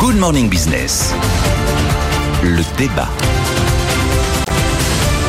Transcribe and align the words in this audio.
Good 0.00 0.16
Morning 0.16 0.48
Business. 0.48 1.12
Le 2.42 2.62
débat. 2.78 3.08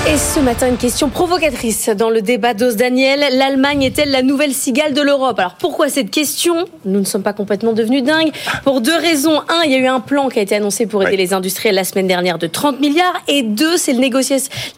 Et 0.08 0.18
ce 0.18 0.40
matin, 0.40 0.68
une 0.68 0.78
question 0.78 1.10
provocatrice 1.10 1.90
dans 1.90 2.10
le 2.10 2.22
débat 2.22 2.54
d'Os 2.54 2.76
Daniel. 2.76 3.38
L'Allemagne 3.38 3.84
est-elle 3.84 4.12
la 4.12 4.24
nouvelle 4.24 4.54
cigale 4.54 4.94
de 4.94 5.02
l'Europe? 5.02 5.38
Alors 5.40 5.56
pourquoi 5.56 5.90
cette 5.90 6.10
question? 6.10 6.66
Nous 6.86 7.00
ne 7.00 7.06
sommes 7.06 7.22
pas 7.24 7.34
complètement 7.34 7.74
devenus 7.74 8.04
dingues. 8.04 8.32
Pour 8.64 8.82
deux 8.82 8.96
raisons. 8.98 9.42
Un, 9.50 9.62
il 9.66 9.72
y 9.72 9.76
a 9.76 9.78
eu 9.78 9.88
un 9.88 10.00
plan 10.00 10.28
qui 10.30 10.40
a 10.40 10.42
été 10.42 10.56
annoncé 10.56 10.86
pour 10.86 11.02
aider 11.04 11.12
Ouais. 11.12 11.18
les 11.18 11.34
industriels 11.34 11.76
la 11.76 11.84
semaine 11.84 12.08
dernière 12.08 12.38
de 12.40 12.48
30 12.48 12.80
milliards. 12.80 13.14
Et 13.28 13.44
deux, 13.44 13.78
c'est 13.78 13.94
le 13.94 14.00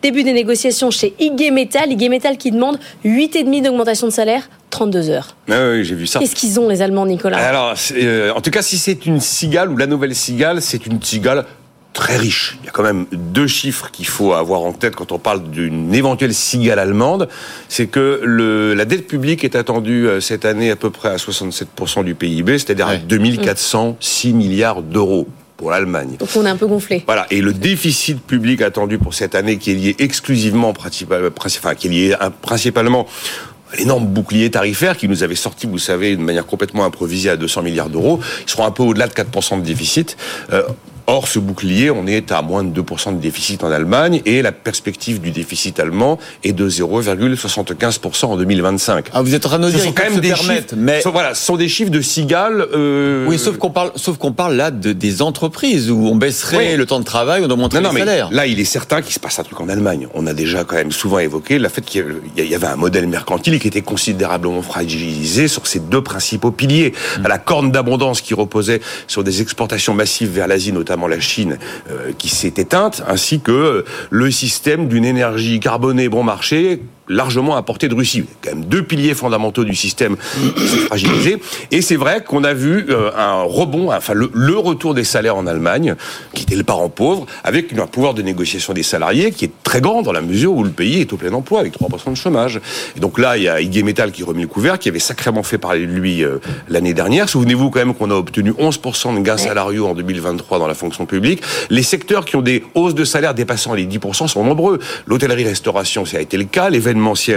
début 0.01 0.23
des 0.23 0.33
négociations 0.33 0.91
chez 0.91 1.13
IG 1.19 1.51
Metall. 1.51 1.91
IG 1.91 2.09
Metall 2.09 2.37
qui 2.37 2.51
demande 2.51 2.77
8,5 3.05 3.61
d'augmentation 3.63 4.07
de 4.07 4.11
salaire, 4.11 4.49
32 4.73 5.09
heures. 5.09 5.35
Ah 5.49 5.69
oui, 5.71 5.85
j'ai 5.85 5.95
vu 5.95 6.07
ça. 6.07 6.19
Qu'est-ce 6.19 6.35
qu'ils 6.35 6.59
ont 6.59 6.67
les 6.67 6.81
Allemands, 6.81 7.05
Nicolas? 7.05 7.37
Alors, 7.37 7.75
euh, 7.95 8.31
en 8.33 8.41
tout 8.41 8.49
cas, 8.51 8.61
si 8.63 8.77
c'est 8.79 9.05
une 9.05 9.19
cigale 9.19 9.69
ou 9.71 9.77
la 9.77 9.85
nouvelle 9.87 10.15
cigale, 10.15 10.61
c'est 10.61 10.85
une 10.87 11.01
cigale 11.01 11.45
très 11.93 12.17
riche. 12.17 12.57
Il 12.61 12.65
y 12.65 12.69
a 12.69 12.71
quand 12.71 12.81
même 12.81 13.05
deux 13.11 13.45
chiffres 13.45 13.91
qu'il 13.91 14.07
faut 14.07 14.33
avoir 14.33 14.61
en 14.61 14.73
tête 14.73 14.95
quand 14.95 15.11
on 15.11 15.19
parle 15.19 15.43
d'une 15.51 15.93
éventuelle 15.93 16.33
cigale 16.33 16.79
allemande. 16.79 17.29
C'est 17.69 17.85
que 17.85 18.19
le, 18.23 18.73
la 18.73 18.85
dette 18.85 19.07
publique 19.07 19.43
est 19.43 19.55
attendue 19.55 20.07
euh, 20.07 20.19
cette 20.19 20.43
année 20.43 20.71
à 20.71 20.75
peu 20.75 20.89
près 20.89 21.09
à 21.09 21.17
67% 21.17 22.03
du 22.03 22.15
PIB, 22.15 22.57
c'est-à-dire 22.57 22.87
à 22.87 22.93
Ouais. 22.93 22.97
2406 23.07 24.33
milliards 24.33 24.81
d'euros 24.81 25.27
pour 25.55 25.69
l'Allemagne. 25.69 26.15
Donc 26.19 26.29
on 26.35 26.45
est 26.47 26.49
un 26.49 26.57
peu 26.57 26.65
gonflé. 26.65 27.03
Voilà. 27.05 27.27
Et 27.29 27.41
le 27.41 27.53
déficit 27.53 28.19
public 28.25 28.63
attendu 28.63 28.97
pour 28.97 29.13
cette 29.13 29.35
année, 29.35 29.57
qui 29.59 29.71
est 29.71 29.75
lié 29.75 29.95
exclusivement, 29.99 30.73
principal, 30.73 31.27
princi- 31.27 31.59
enfin, 31.59 31.75
qui 31.75 31.87
est 31.87 31.91
lié 31.91 32.15
hein, 32.19 32.31
principalement 32.41 33.05
à 33.05 33.52
l'énorme 33.77 34.05
bouclier 34.05 34.51
tarifaire 34.51 34.97
qui 34.97 35.07
nous 35.07 35.23
avait 35.23 35.35
sorti, 35.35 35.67
vous 35.67 35.77
savez, 35.77 36.15
de 36.15 36.21
manière 36.21 36.45
complètement 36.45 36.85
improvisée 36.85 37.29
à 37.29 37.37
200 37.37 37.63
milliards 37.63 37.89
d'euros. 37.89 38.19
Ils 38.45 38.49
seront 38.49 38.65
un 38.65 38.71
peu 38.71 38.83
au-delà 38.83 39.07
de 39.07 39.13
4% 39.13 39.59
de 39.59 39.65
déficit. 39.65 40.17
Euh, 40.51 40.63
Or, 41.07 41.27
ce 41.27 41.37
bouclier, 41.39 41.91
on 41.91 42.07
est 42.07 42.31
à 42.31 42.41
moins 42.41 42.63
de 42.63 42.81
2% 42.81 43.15
de 43.17 43.21
déficit 43.21 43.63
en 43.63 43.71
Allemagne 43.71 44.21
et 44.25 44.41
la 44.41 44.51
perspective 44.53 45.19
du 45.19 45.31
déficit 45.31 45.79
allemand 45.79 46.17
est 46.43 46.53
de 46.53 46.69
0,75% 46.69 48.25
en 48.25 48.37
2025. 48.37 49.07
Ah, 49.13 49.21
vous 49.21 49.33
êtes 49.35 49.45
en 49.45 49.49
train 49.49 49.59
de 49.59 49.69
dire 49.69 49.79
sont 49.79 49.85
qu'ils 49.87 49.93
quand 49.95 50.03
même 50.03 50.15
se 50.15 50.19
des 50.19 50.35
chiffres, 50.35 50.75
mais 50.77 51.01
ce- 51.01 51.09
voilà, 51.09 51.33
ce 51.33 51.43
sont 51.45 51.57
des 51.57 51.67
chiffres 51.67 51.91
de 51.91 52.01
cigale. 52.01 52.65
euh, 52.73 53.25
oui, 53.27 53.37
sauf 53.37 53.57
qu'on 53.57 53.69
parle, 53.69 53.91
sauf 53.95 54.17
qu'on 54.17 54.31
parle 54.31 54.55
là 54.55 54.71
de, 54.71 54.93
des 54.93 55.21
entreprises 55.21 55.91
où 55.91 56.07
on 56.07 56.15
baisserait 56.15 56.71
Oui. 56.71 56.77
le 56.77 56.85
temps 56.85 56.99
de 56.99 57.05
travail, 57.05 57.43
on 57.45 57.49
augmenterait 57.49 57.81
Non, 57.81 57.89
non, 57.89 57.95
les 57.95 58.01
mais 58.01 58.05
salaires. 58.07 58.29
là, 58.31 58.45
il 58.47 58.59
est 58.59 58.63
certain 58.65 59.01
qu'il 59.01 59.13
se 59.13 59.19
passe 59.19 59.39
un 59.39 59.43
truc 59.43 59.59
en 59.59 59.69
Allemagne. 59.69 60.07
On 60.13 60.25
a 60.27 60.33
déjà 60.33 60.63
quand 60.63 60.75
même 60.75 60.91
souvent 60.91 61.19
évoqué 61.19 61.59
le 61.59 61.67
fait 61.69 61.81
qu'il 61.81 62.05
y 62.37 62.55
avait 62.55 62.67
un 62.67 62.75
modèle 62.77 63.07
mercantile 63.07 63.59
qui 63.59 63.67
était 63.67 63.81
considérablement 63.81 64.61
fragilisé 64.61 65.47
sur 65.47 65.67
ses 65.67 65.79
deux 65.79 66.01
principaux 66.01 66.51
piliers. 66.51 66.93
Mm. 67.19 67.25
À 67.25 67.29
la 67.29 67.37
corne 67.39 67.71
d'abondance 67.71 68.21
qui 68.21 68.33
reposait 68.33 68.79
sur 69.07 69.23
des 69.23 69.41
exportations 69.41 69.93
massives 69.93 70.29
vers 70.31 70.47
l'Asie, 70.47 70.71
notamment 70.71 70.92
la 71.07 71.19
Chine, 71.19 71.57
euh, 71.89 72.11
qui 72.17 72.29
s'est 72.29 72.53
éteinte, 72.57 73.03
ainsi 73.07 73.39
que 73.41 73.85
le 74.09 74.31
système 74.31 74.87
d'une 74.87 75.05
énergie 75.05 75.59
carbonée 75.59 76.09
bon 76.09 76.23
marché 76.23 76.81
largement 77.07 77.57
importée 77.57 77.87
de 77.87 77.95
Russie. 77.95 78.25
Quand 78.41 78.51
même 78.51 78.65
deux 78.65 78.83
piliers 78.83 79.13
fondamentaux 79.13 79.63
du 79.63 79.75
système 79.75 80.15
qui 80.55 80.67
sont 80.67 80.77
fragilisés. 80.77 81.37
Et 81.71 81.81
c'est 81.81 81.95
vrai 81.95 82.23
qu'on 82.23 82.43
a 82.43 82.53
vu 82.53 82.85
euh, 82.89 83.11
un 83.17 83.43
rebond, 83.43 83.91
enfin 83.91 84.13
le, 84.13 84.29
le 84.33 84.57
retour 84.57 84.93
des 84.93 85.03
salaires 85.03 85.35
en 85.35 85.47
Allemagne, 85.47 85.95
qui 86.33 86.43
était 86.43 86.55
le 86.55 86.63
parent 86.63 86.89
pauvre, 86.89 87.25
avec 87.43 87.77
un 87.77 87.87
pouvoir 87.87 88.13
de 88.13 88.21
négociation 88.21 88.73
des 88.73 88.83
salariés 88.83 89.31
qui 89.31 89.45
est 89.45 89.51
très 89.63 89.81
grand 89.81 90.01
dans 90.01 90.11
la 90.11 90.21
mesure 90.21 90.53
où 90.53 90.63
le 90.63 90.69
pays 90.69 91.01
est 91.01 91.13
au 91.13 91.17
plein 91.17 91.33
emploi, 91.33 91.59
avec 91.59 91.77
3% 91.77 92.11
de 92.11 92.15
chômage. 92.15 92.59
Et 92.95 92.99
donc 92.99 93.19
là, 93.19 93.37
il 93.37 93.43
y 93.43 93.49
a 93.49 93.61
IG 93.61 93.83
Metall 93.83 94.11
qui 94.11 94.23
remet 94.23 94.41
le 94.41 94.47
couvert, 94.47 94.79
qui 94.79 94.89
avait 94.89 94.99
sacrément 94.99 95.43
fait 95.43 95.57
parler 95.57 95.85
de 95.85 95.91
lui 95.91 96.23
euh, 96.23 96.39
l'année 96.69 96.93
dernière. 96.93 97.29
Souvenez-vous 97.29 97.69
quand 97.69 97.79
même 97.79 97.93
qu'on 97.93 98.11
a 98.11 98.15
obtenu 98.15 98.51
11% 98.51 99.15
de 99.15 99.19
gains 99.21 99.37
salariaux 99.37 99.87
en 99.87 99.93
2023 99.93 100.59
dans 100.59 100.67
la 100.67 100.73
fonction 100.73 101.05
publique. 101.05 101.41
Les 101.69 101.83
secteurs 101.83 102.25
qui 102.25 102.35
ont 102.35 102.41
des 102.41 102.63
hausses 102.75 102.95
de 102.95 103.03
salaire 103.03 103.33
dépassant 103.33 103.73
les 103.73 103.85
10% 103.85 104.27
sont 104.27 104.43
nombreux. 104.43 104.79
L'hôtellerie-restauration, 105.07 106.05
ça 106.05 106.17
a 106.17 106.21
été 106.21 106.37
le 106.37 106.45
cas. 106.45 106.69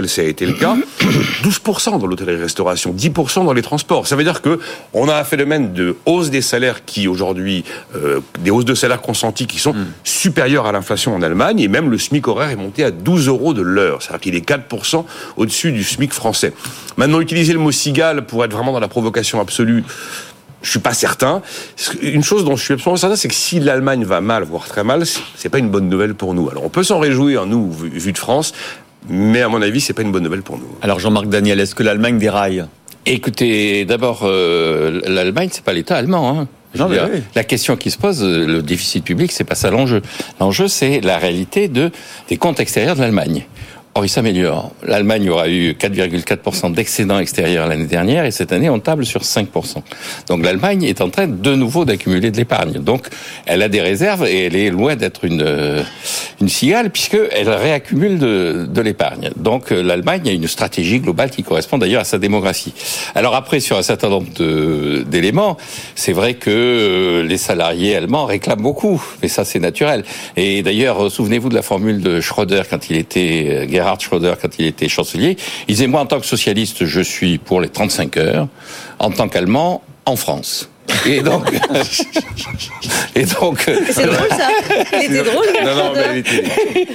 Ça 0.07 0.21
a 0.21 0.25
été 0.25 0.45
le 0.45 0.53
cas. 0.53 0.75
12% 1.43 1.99
dans 1.99 2.07
l'hôtellerie-restauration, 2.07 2.93
10% 2.93 3.45
dans 3.45 3.53
les 3.53 3.61
transports. 3.61 4.07
Ça 4.07 4.15
veut 4.15 4.23
dire 4.23 4.41
que 4.41 4.59
on 4.93 5.07
a 5.09 5.15
un 5.19 5.23
phénomène 5.23 5.73
de 5.73 5.95
hausse 6.05 6.29
des 6.29 6.41
salaires 6.41 6.85
qui 6.85 7.07
aujourd'hui, 7.07 7.63
euh, 7.95 8.19
des 8.39 8.51
hausses 8.51 8.65
de 8.65 8.75
salaires 8.75 9.01
consenties 9.01 9.47
qui 9.47 9.59
sont 9.59 9.73
supérieures 10.03 10.65
à 10.65 10.71
l'inflation 10.71 11.15
en 11.15 11.21
Allemagne 11.21 11.59
et 11.59 11.67
même 11.67 11.89
le 11.89 11.97
SMIC 11.97 12.27
horaire 12.27 12.49
est 12.49 12.55
monté 12.55 12.83
à 12.83 12.91
12 12.91 13.27
euros 13.27 13.53
de 13.53 13.61
l'heure. 13.61 14.01
C'est-à-dire 14.01 14.19
qu'il 14.21 14.35
est 14.35 14.47
4% 14.47 15.05
au-dessus 15.37 15.71
du 15.71 15.83
SMIC 15.83 16.13
français. 16.13 16.53
Maintenant, 16.97 17.19
utiliser 17.19 17.53
le 17.53 17.59
mot 17.59 17.71
cigale 17.71 18.25
pour 18.25 18.43
être 18.43 18.51
vraiment 18.53 18.71
dans 18.73 18.79
la 18.79 18.87
provocation 18.87 19.39
absolue, 19.39 19.83
je 20.63 20.71
suis 20.71 20.79
pas 20.79 20.93
certain. 20.93 21.41
Une 22.01 22.23
chose 22.23 22.43
dont 22.43 22.55
je 22.55 22.63
suis 22.63 22.73
absolument 22.73 22.97
certain, 22.97 23.15
c'est 23.15 23.27
que 23.27 23.35
si 23.35 23.59
l'Allemagne 23.59 24.03
va 24.03 24.21
mal, 24.21 24.43
voire 24.43 24.67
très 24.67 24.83
mal, 24.83 25.05
c'est- 25.05 25.49
pas 25.49 25.59
une 25.59 25.69
bonne 25.69 25.87
nouvelle 25.87 26.15
pour 26.15 26.33
nous. 26.33 26.49
Alors 26.49 26.65
on 26.65 26.69
peut 26.69 26.83
s'en 26.83 26.99
réjouir, 26.99 27.45
nous, 27.45 27.71
vu 27.71 28.11
de 28.11 28.17
France, 28.17 28.53
mais 29.09 29.41
à 29.41 29.49
mon 29.49 29.61
avis, 29.61 29.81
c'est 29.81 29.93
pas 29.93 30.01
une 30.01 30.11
bonne 30.11 30.23
nouvelle 30.23 30.43
pour 30.43 30.57
nous. 30.57 30.67
Alors 30.81 30.99
Jean-Marc 30.99 31.27
Daniel, 31.27 31.59
est-ce 31.59 31.75
que 31.75 31.83
l'Allemagne 31.83 32.17
déraille? 32.17 32.65
Écoutez, 33.05 33.85
d'abord, 33.85 34.21
euh, 34.23 35.01
l'Allemagne, 35.07 35.49
c'est 35.51 35.63
pas 35.63 35.73
l'État 35.73 35.95
allemand. 35.95 36.37
Hein. 36.37 36.47
Non, 36.75 36.89
mais 36.89 36.99
oui. 37.01 37.23
La 37.35 37.43
question 37.43 37.77
qui 37.77 37.89
se 37.89 37.97
pose, 37.97 38.21
euh, 38.21 38.45
le 38.45 38.61
déficit 38.61 39.03
public, 39.03 39.31
c'est 39.31 39.45
pas 39.45 39.55
ça 39.55 39.71
l'enjeu. 39.71 40.01
L'enjeu, 40.39 40.67
c'est 40.67 40.99
la 41.01 41.17
réalité 41.17 41.69
de 41.69 41.91
des 42.27 42.37
comptes 42.37 42.59
extérieurs 42.59 42.95
de 42.95 43.01
l'Allemagne. 43.01 43.45
Or, 43.97 44.05
il 44.05 44.09
s'améliore. 44.09 44.69
L'Allemagne 44.83 45.27
aura 45.27 45.49
eu 45.49 45.71
4,4% 45.71 46.71
d'excédent 46.71 47.17
extérieur 47.17 47.65
l'année 47.65 47.87
dernière 47.87 48.25
et 48.25 48.31
cette 48.31 48.51
année, 48.51 48.69
on 48.69 48.77
table 48.77 49.07
sur 49.07 49.21
5%. 49.21 49.47
Donc, 50.27 50.43
l'Allemagne 50.45 50.83
est 50.83 51.01
en 51.01 51.09
train 51.09 51.25
de 51.25 51.55
nouveau 51.55 51.83
d'accumuler 51.83 52.29
de 52.29 52.37
l'épargne. 52.37 52.73
Donc, 52.73 53.07
elle 53.47 53.63
a 53.63 53.69
des 53.69 53.81
réserves 53.81 54.27
et 54.27 54.45
elle 54.45 54.55
est 54.55 54.69
loin 54.69 54.95
d'être 54.95 55.25
une, 55.25 55.41
euh, 55.41 55.81
une 56.39 56.49
cigale 56.49 56.91
puisqu'elle 56.91 57.49
réaccumule 57.49 58.19
de, 58.19 58.81
l'épargne. 58.81 59.31
Donc, 59.35 59.71
euh, 59.71 59.81
l'Allemagne 59.81 60.29
a 60.29 60.31
une 60.31 60.47
stratégie 60.47 60.99
globale 60.99 61.31
qui 61.31 61.41
correspond 61.41 61.79
d'ailleurs 61.79 62.01
à 62.01 62.05
sa 62.05 62.19
démographie. 62.19 62.73
Alors 63.15 63.33
après, 63.33 63.59
sur 63.59 63.77
un 63.77 63.81
certain 63.81 64.09
nombre 64.09 64.27
d'éléments, 65.03 65.57
c'est 65.95 66.13
vrai 66.13 66.35
que 66.35 66.51
euh, 66.51 67.23
les 67.23 67.37
salariés 67.37 67.95
allemands 67.95 68.25
réclament 68.25 68.61
beaucoup, 68.61 69.03
mais 69.21 69.27
ça 69.27 69.45
c'est 69.45 69.59
naturel. 69.59 70.03
Et 70.35 70.61
d'ailleurs, 70.61 71.11
souvenez-vous 71.11 71.49
de 71.49 71.55
la 71.55 71.63
formule 71.63 72.01
de 72.01 72.21
Schröder 72.21 72.61
quand 72.69 72.91
il 72.91 72.97
était 72.97 73.47
euh, 73.49 73.65
Gerhard 73.87 74.01
Schröder 74.01 74.33
quand 74.41 74.49
il 74.59 74.65
était 74.65 74.89
chancelier. 74.89 75.37
Il 75.67 75.75
disait 75.75 75.87
moi 75.87 76.01
en 76.01 76.05
tant 76.05 76.19
que 76.19 76.25
socialiste, 76.25 76.85
je 76.85 77.01
suis 77.01 77.37
pour 77.37 77.61
les 77.61 77.69
35 77.69 78.17
heures. 78.17 78.47
En 78.99 79.11
tant 79.11 79.29
qu'allemand, 79.29 79.81
en 80.05 80.15
France. 80.15 80.69
Et 81.07 81.21
donc, 81.21 81.45
et 83.15 83.25
donc, 83.25 83.65
euh, 83.67 83.79
C'est 83.89 84.05
drôle 84.05 84.29
ça. 84.29 84.49
Il 84.93 85.15
était 85.15 85.23
drôle. 85.31 85.45
Non, 85.63 85.75
non, 85.75 85.91
mais 85.95 86.01
il, 86.13 86.17
était- 86.19 86.43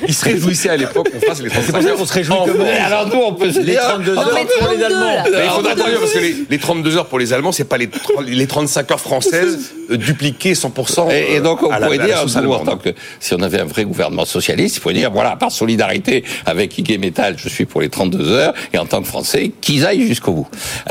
il 0.09 0.15
se 0.15 0.25
réjouissait 0.25 0.69
à 0.71 0.77
l'époque 0.77 1.11
qu'on 1.11 1.21
fasse 1.27 1.43
les 1.43 1.49
35 1.51 1.87
heures. 1.87 1.97
On 1.99 2.07
se 2.07 2.13
réjouit 2.13 2.35
Oh, 2.39 2.49
alors 2.85 3.07
nous 3.09 3.21
on 3.21 3.33
peut 3.35 3.51
se 3.53 3.59
les 3.61 3.73
dire 3.73 3.83
32 3.83 4.15
Non, 4.15 4.21
heures 4.23 4.29
pour 4.31 4.69
les 4.69 4.79
32, 4.79 4.85
Allemands. 4.85 5.25
Mais 5.33 5.39
il 5.45 5.51
faudra 5.51 5.75
dire 5.75 5.85
parce 6.01 6.13
que 6.13 6.19
les, 6.19 6.37
les 6.51 6.59
32 6.59 6.97
heures 6.97 7.07
pour 7.07 7.19
les 7.19 7.33
Allemands, 7.33 7.53
c'est 7.53 7.65
pas 7.65 7.79
les, 7.79 7.89
30 7.89 8.27
les 8.27 8.47
35 8.47 8.91
heures 8.91 9.01
françaises 9.01 9.73
euh, 9.91 9.97
dupliquées 9.97 10.53
100%. 10.55 11.11
Et, 11.13 11.35
et 11.37 11.41
donc, 11.41 11.63
on 11.63 11.71
la- 11.71 11.79
pourrait 11.81 11.99
la 11.99 12.07
dire, 12.07 12.25
nous, 12.43 12.53
en 12.53 12.61
tant 12.65 12.77
que, 12.77 12.91
si 13.21 13.35
on 13.35 13.41
avait 13.43 13.61
un 13.61 13.65
vrai 13.65 13.85
gouvernement 13.85 14.25
socialiste, 14.25 14.77
il 14.77 14.81
pourrait 14.81 14.95
dire, 14.95 15.11
voilà, 15.11 15.37
par 15.37 15.51
solidarité 15.53 16.25
avec 16.47 16.77
IG 16.79 16.99
Metall, 17.01 17.35
je 17.39 17.49
suis 17.49 17.65
pour 17.67 17.81
les 17.81 17.89
32 17.89 18.31
heures, 18.33 18.55
et 18.73 18.79
en 18.79 18.87
tant 18.87 19.01
que 19.03 19.09
Français, 19.09 19.53
qu'ils 19.61 19.85
aillent 19.87 20.07
jusqu'au 20.07 20.33
bout. 20.33 20.49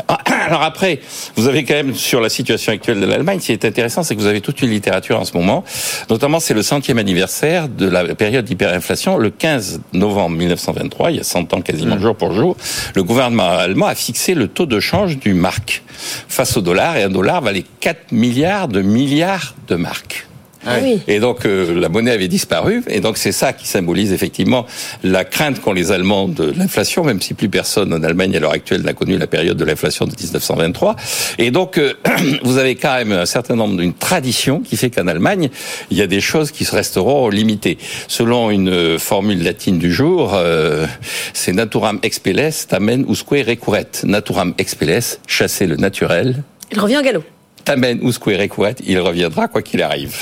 Alors 0.46 0.62
après, 0.62 1.00
vous 1.36 1.48
avez 1.48 1.64
quand 1.64 1.74
même, 1.74 1.94
sur 1.94 2.20
la 2.20 2.28
situation 2.28 2.72
actuelle 2.72 3.00
de 3.00 3.06
l'Allemagne, 3.12 3.40
ce 3.40 3.46
qui 3.46 3.52
est 3.52 3.64
intéressant, 3.64 4.02
c'est 4.02 4.16
que 4.16 4.20
vous 4.20 4.26
avez 4.26 4.40
toute 4.40 4.62
une 4.62 4.70
littérature 4.70 5.20
en 5.20 5.24
ce 5.24 5.36
moment, 5.36 5.64
notamment 6.10 6.40
c'est 6.40 6.54
le 6.54 6.62
centième 6.62 6.98
anniversaire 6.98 7.68
de 7.68 7.88
la 7.88 8.14
période 8.14 8.44
d'hyperinflation, 8.44 9.18
le 9.18 9.30
15 9.30 9.80
novembre 9.92 10.36
1923, 10.36 11.10
il 11.10 11.16
y 11.18 11.20
a 11.20 11.24
100 11.24 11.54
ans 11.54 11.60
quasiment 11.60 11.98
jour 11.98 12.16
pour 12.16 12.32
jour, 12.32 12.56
le 12.94 13.02
gouvernement 13.02 13.50
allemand 13.50 13.86
a 13.86 13.94
fixé 13.94 14.34
le 14.34 14.48
taux 14.48 14.66
de 14.66 14.80
change 14.80 15.18
du 15.18 15.34
mark. 15.34 15.82
Face 16.28 16.56
au 16.56 16.60
dollar, 16.60 16.96
et 16.96 17.04
un 17.04 17.08
dollar 17.08 17.40
valait 17.42 17.64
4 17.80 18.12
milliards 18.12 18.68
de 18.68 18.82
milliards 18.82 19.54
de 19.68 19.76
marques. 19.76 20.26
Ah 20.66 20.76
oui. 20.82 21.00
Et 21.08 21.18
donc 21.18 21.44
euh, 21.44 21.78
la 21.78 21.88
monnaie 21.88 22.12
avait 22.12 22.28
disparu, 22.28 22.82
et 22.88 23.00
donc 23.00 23.16
c'est 23.18 23.32
ça 23.32 23.52
qui 23.52 23.66
symbolise 23.66 24.12
effectivement 24.12 24.66
la 25.02 25.24
crainte 25.24 25.60
qu'ont 25.60 25.72
les 25.72 25.92
Allemands 25.92 26.28
de 26.28 26.52
l'inflation, 26.56 27.04
même 27.04 27.20
si 27.20 27.34
plus 27.34 27.48
personne 27.48 27.92
en 27.92 28.02
Allemagne 28.02 28.36
à 28.36 28.40
l'heure 28.40 28.52
actuelle 28.52 28.82
n'a 28.82 28.92
connu 28.92 29.18
la 29.18 29.26
période 29.26 29.56
de 29.56 29.64
l'inflation 29.64 30.04
de 30.04 30.12
1923. 30.12 30.96
Et 31.38 31.50
donc 31.50 31.78
euh, 31.78 31.94
vous 32.44 32.58
avez 32.58 32.76
quand 32.76 32.94
même 32.94 33.12
un 33.12 33.26
certain 33.26 33.56
nombre 33.56 33.76
d'une 33.76 33.94
tradition 33.94 34.60
qui 34.60 34.76
fait 34.76 34.90
qu'en 34.90 35.08
Allemagne 35.08 35.50
il 35.90 35.96
y 35.96 36.02
a 36.02 36.06
des 36.06 36.20
choses 36.20 36.50
qui 36.50 36.64
se 36.64 36.74
resteront 36.74 37.28
limitées. 37.28 37.78
Selon 38.08 38.50
une 38.50 38.68
euh, 38.68 38.98
formule 38.98 39.42
latine 39.42 39.78
du 39.78 39.92
jour, 39.92 40.32
euh, 40.34 40.86
c'est 41.32 41.52
naturam 41.52 41.98
expelles 42.02 42.52
tamen 42.68 43.04
usque 43.08 43.30
recurret. 43.30 43.88
Naturam 44.04 44.54
expelles, 44.58 45.02
chasser 45.26 45.66
le 45.66 45.76
naturel. 45.76 46.42
Il 46.70 46.80
revient 46.80 46.98
au 46.98 47.02
galop. 47.02 47.24
Tamen 47.64 47.98
usque 48.02 48.24
recurret, 48.24 48.74
il 48.86 48.98
reviendra 49.00 49.48
quoi 49.48 49.62
qu'il 49.62 49.82
arrive. 49.82 50.16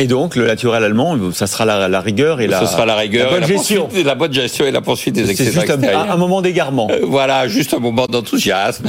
Et 0.00 0.06
donc, 0.06 0.36
le 0.36 0.46
naturel 0.46 0.84
allemand, 0.84 1.18
ça 1.32 1.48
sera 1.48 1.64
la, 1.64 1.88
la 1.88 2.00
rigueur 2.00 2.40
et 2.40 2.46
la, 2.46 2.60
Ce 2.60 2.66
sera 2.66 2.86
la 2.86 2.94
rigueur, 2.94 3.32
la 3.32 3.38
et 3.38 3.40
bonne 3.40 3.48
gestion. 3.48 3.86
poursuite- 3.86 4.06
la 4.06 4.14
bonne 4.14 4.32
gestion 4.32 4.64
et 4.64 4.70
la 4.70 4.80
poursuite 4.80 5.14
des 5.16 5.24
C'est 5.24 5.30
excédents 5.32 5.60
juste 5.62 5.70
un, 5.92 6.10
un 6.12 6.16
moment 6.16 6.40
d'égarement. 6.40 6.86
Euh, 6.88 7.00
Voilà, 7.02 7.48
juste 7.48 7.74
un 7.74 7.80
moment 7.80 8.06
d'enthousiasme. 8.06 8.86